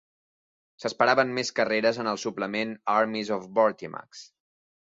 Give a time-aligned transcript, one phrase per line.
[0.83, 4.27] S'esperaven més carreres en el suplement "Armies of Vortimax".